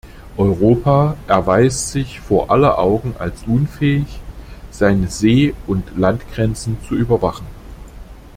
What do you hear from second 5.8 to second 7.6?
Landgrenzen zu überwachen.